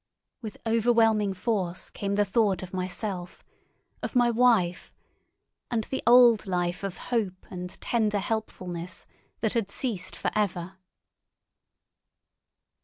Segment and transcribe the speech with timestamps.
[0.41, 3.43] With overwhelming force came the thought of myself,
[4.01, 4.91] of my wife,
[5.69, 9.05] and the old life of hope and tender helpfulness
[9.41, 10.79] that had ceased for ever.